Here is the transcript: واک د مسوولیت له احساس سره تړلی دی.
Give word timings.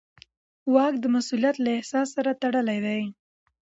واک 0.73 0.93
د 0.99 1.05
مسوولیت 1.13 1.55
له 1.61 1.69
احساس 1.77 2.07
سره 2.15 2.31
تړلی 2.41 2.79
دی. 2.85 3.01